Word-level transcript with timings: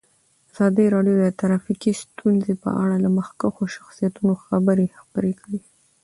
ازادي 0.51 0.85
راډیو 0.95 1.15
د 1.19 1.25
ټرافیکي 1.39 1.91
ستونزې 2.03 2.53
په 2.63 2.69
اړه 2.83 2.95
د 2.99 3.05
مخکښو 3.17 3.63
شخصیتونو 3.75 4.33
خبرې 4.45 4.87
خپرې 4.99 5.33
کړي. 5.41 5.59